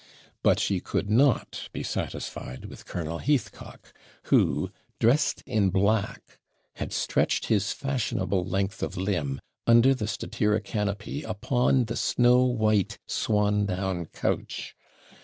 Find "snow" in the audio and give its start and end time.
11.95-12.41